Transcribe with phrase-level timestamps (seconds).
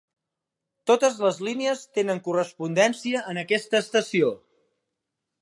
[0.91, 4.35] Totes les línies tenen correspondència en aquesta estació.